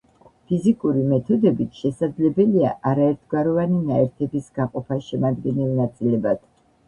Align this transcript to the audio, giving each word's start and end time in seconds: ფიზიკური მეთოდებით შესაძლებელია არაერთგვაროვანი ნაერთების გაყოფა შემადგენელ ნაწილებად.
ფიზიკური 0.51 1.01
მეთოდებით 1.09 1.75
შესაძლებელია 1.81 2.71
არაერთგვაროვანი 2.91 3.83
ნაერთების 3.91 4.49
გაყოფა 4.57 4.97
შემადგენელ 5.11 5.77
ნაწილებად. 5.83 6.43